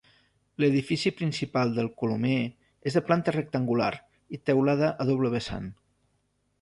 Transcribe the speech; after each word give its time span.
L'edifici 0.61 1.11
principal 1.17 1.73
del 1.75 1.89
Colomer 1.99 2.39
és 2.91 2.97
de 3.01 3.03
planta 3.11 3.35
rectangular 3.37 3.93
i 4.37 4.41
teulada 4.51 4.91
a 5.05 5.09
doble 5.11 5.33
vessant. 5.37 5.69